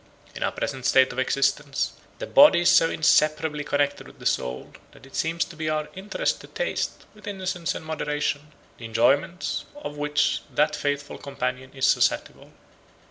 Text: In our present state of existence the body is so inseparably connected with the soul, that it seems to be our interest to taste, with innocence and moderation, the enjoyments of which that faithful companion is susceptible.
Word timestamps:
In 0.33 0.41
our 0.41 0.51
present 0.51 0.87
state 0.87 1.13
of 1.13 1.19
existence 1.19 1.93
the 2.17 2.25
body 2.25 2.61
is 2.61 2.71
so 2.71 2.89
inseparably 2.89 3.63
connected 3.63 4.07
with 4.07 4.17
the 4.17 4.25
soul, 4.25 4.71
that 4.93 5.05
it 5.05 5.15
seems 5.15 5.45
to 5.45 5.55
be 5.55 5.69
our 5.69 5.89
interest 5.93 6.41
to 6.41 6.47
taste, 6.47 7.05
with 7.13 7.27
innocence 7.27 7.75
and 7.75 7.85
moderation, 7.85 8.51
the 8.79 8.85
enjoyments 8.85 9.65
of 9.75 9.97
which 9.97 10.41
that 10.51 10.75
faithful 10.75 11.19
companion 11.19 11.69
is 11.75 11.85
susceptible. 11.85 12.51